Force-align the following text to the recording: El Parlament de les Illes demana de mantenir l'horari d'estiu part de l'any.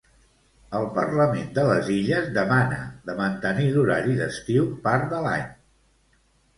El 0.79 0.87
Parlament 0.95 1.51
de 1.57 1.65
les 1.67 1.91
Illes 1.97 2.33
demana 2.39 2.81
de 3.11 3.19
mantenir 3.23 3.71
l'horari 3.77 4.19
d'estiu 4.25 4.69
part 4.89 5.11
de 5.17 5.25
l'any. 5.31 5.49